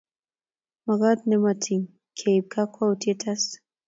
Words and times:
Magat 0.87 1.19
nemo 1.27 1.51
tiny 1.63 1.83
keib 2.17 2.43
kakwautiet 2.53 3.21
asi 3.33 3.57